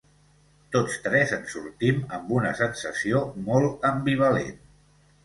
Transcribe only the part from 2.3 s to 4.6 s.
una sensació molt ambivalent.